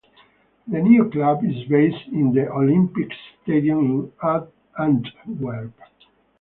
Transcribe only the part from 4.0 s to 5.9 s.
in Antwerp.